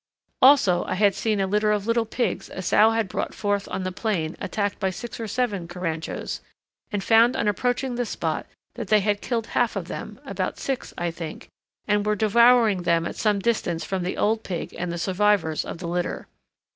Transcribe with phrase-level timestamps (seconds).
[0.41, 3.83] Also I had seen a litter of little pigs a sow had brought forth on
[3.83, 6.39] the plain attacked by six or seven caranchos,
[6.91, 10.91] and found on approaching the spot that they had killed half of them (about six,
[10.97, 11.49] I think),
[11.87, 15.77] and were devouring them at some distance from the old pig and the survivors of
[15.77, 16.25] the litter.